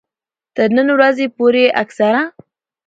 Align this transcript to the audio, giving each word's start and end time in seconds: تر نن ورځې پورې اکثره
تر 0.55 0.69
نن 0.77 0.87
ورځې 0.95 1.25
پورې 1.37 1.63
اکثره 1.81 2.21